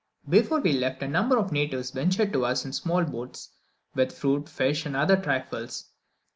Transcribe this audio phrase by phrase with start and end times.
[0.27, 3.49] Before we left, a number of natives ventured to us in small boats
[3.93, 5.91] with fruit, fish, and other trifles.